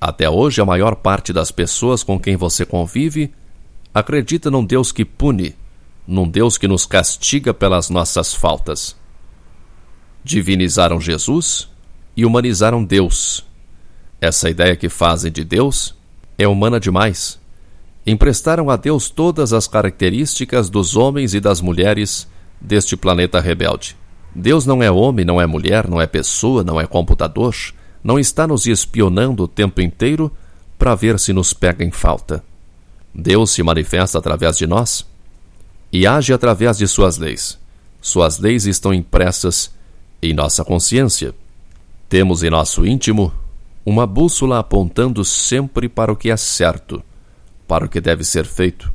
[0.00, 3.32] Até hoje, a maior parte das pessoas com quem você convive
[3.92, 5.54] acredita num Deus que pune,
[6.06, 8.96] num Deus que nos castiga pelas nossas faltas.
[10.24, 11.68] Divinizaram Jesus
[12.16, 13.44] e humanizaram Deus.
[14.20, 15.94] Essa ideia que fazem de Deus
[16.36, 17.38] é humana demais.
[18.06, 22.26] Emprestaram a Deus todas as características dos homens e das mulheres
[22.64, 23.96] deste planeta rebelde.
[24.34, 27.54] Deus não é homem, não é mulher, não é pessoa, não é computador,
[28.02, 30.32] não está nos espionando o tempo inteiro
[30.78, 32.42] para ver se nos pega em falta.
[33.14, 35.06] Deus se manifesta através de nós
[35.92, 37.58] e age através de suas leis.
[38.00, 39.70] Suas leis estão impressas
[40.20, 41.34] em nossa consciência.
[42.08, 43.32] Temos em nosso íntimo
[43.86, 47.02] uma bússola apontando sempre para o que é certo,
[47.68, 48.90] para o que deve ser feito.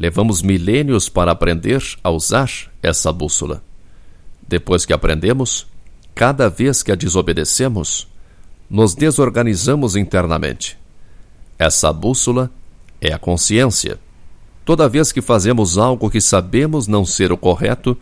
[0.00, 2.50] Levamos milênios para aprender a usar
[2.82, 3.62] essa bússola.
[4.48, 5.66] Depois que aprendemos,
[6.14, 8.08] cada vez que a desobedecemos,
[8.70, 10.78] nos desorganizamos internamente.
[11.58, 12.50] Essa bússola
[12.98, 14.00] é a consciência.
[14.64, 17.94] Toda vez que fazemos algo que sabemos não ser o correto,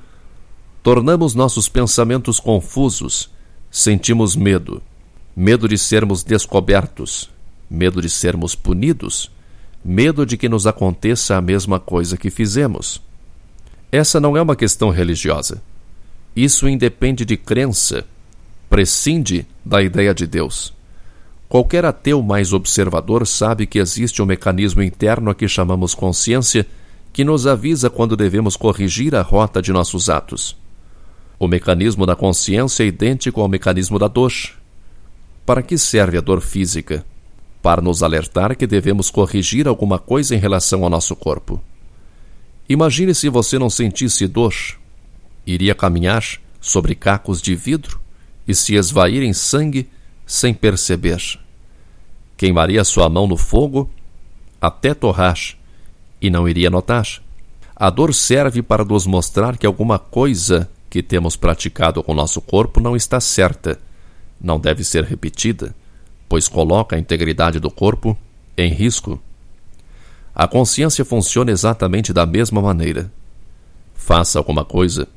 [0.84, 3.28] tornamos nossos pensamentos confusos,
[3.72, 4.80] sentimos medo,
[5.34, 7.28] medo de sermos descobertos,
[7.68, 9.32] medo de sermos punidos
[9.84, 13.00] medo de que nos aconteça a mesma coisa que fizemos.
[13.90, 15.62] Essa não é uma questão religiosa.
[16.36, 18.04] Isso independe de crença,
[18.68, 20.72] prescinde da ideia de Deus.
[21.48, 26.66] Qualquer ateu mais observador sabe que existe um mecanismo interno a que chamamos consciência
[27.12, 30.54] que nos avisa quando devemos corrigir a rota de nossos atos.
[31.38, 34.32] O mecanismo da consciência é idêntico ao mecanismo da dor.
[35.46, 37.06] Para que serve a dor física?
[37.62, 41.60] Para nos alertar que devemos corrigir alguma coisa em relação ao nosso corpo.
[42.68, 44.54] Imagine se você não sentisse dor.
[45.46, 46.22] Iria caminhar
[46.60, 48.00] sobre cacos de vidro
[48.46, 49.88] e se esvair em sangue
[50.26, 51.22] sem perceber.
[52.36, 53.90] Queimaria sua mão no fogo
[54.60, 55.38] até torrar
[56.20, 57.06] e não iria notar.
[57.74, 62.80] A dor serve para nos mostrar que alguma coisa que temos praticado com nosso corpo
[62.80, 63.78] não está certa,
[64.40, 65.74] não deve ser repetida
[66.28, 68.16] pois coloca a integridade do corpo
[68.56, 69.20] em risco.
[70.34, 73.10] A consciência funciona exatamente da mesma maneira.
[73.94, 75.08] Faça alguma coisa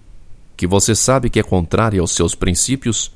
[0.55, 3.11] que você sabe que é contrária aos seus princípios,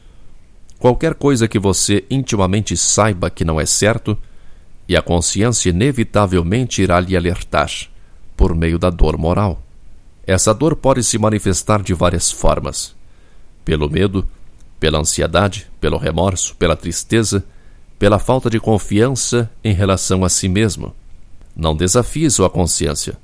[0.80, 4.18] qualquer coisa que você intimamente saiba que não é certo,
[4.88, 7.72] e a consciência inevitavelmente irá lhe alertar
[8.36, 9.62] por meio da dor moral.
[10.28, 12.96] Essa dor pode se manifestar de várias formas:
[13.64, 14.28] pelo medo,
[14.80, 17.44] pela ansiedade, pelo remorso, pela tristeza
[17.98, 20.94] pela falta de confiança em relação a si mesmo.
[21.56, 23.18] Não desafie sua consciência.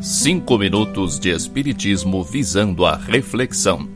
[0.00, 3.86] Cinco minutos de Espiritismo visando a reflexão.